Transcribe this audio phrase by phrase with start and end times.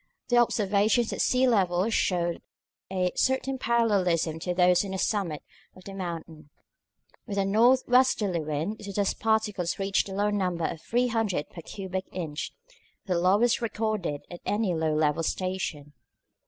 [0.29, 2.41] The observations at sea level showed
[2.91, 5.43] a certain parallelism to those on the summit
[5.75, 6.49] of the mountain.
[7.27, 11.61] With a north westerly wind the dust particles reached the low number of 300 per
[11.61, 12.51] cubic inch,
[13.05, 15.93] the lowest recorded at any low level station.